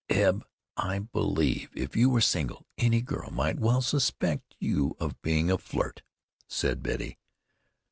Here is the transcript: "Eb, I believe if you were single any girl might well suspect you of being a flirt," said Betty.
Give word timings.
"Eb, 0.09 0.43
I 0.77 0.97
believe 0.97 1.69
if 1.75 1.95
you 1.95 2.09
were 2.09 2.21
single 2.21 2.65
any 2.75 3.01
girl 3.03 3.29
might 3.29 3.59
well 3.59 3.83
suspect 3.83 4.55
you 4.57 4.95
of 4.99 5.21
being 5.21 5.51
a 5.51 5.59
flirt," 5.59 6.01
said 6.47 6.81
Betty. 6.81 7.19